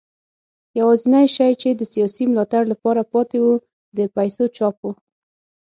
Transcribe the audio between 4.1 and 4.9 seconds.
پیسو چاپ و.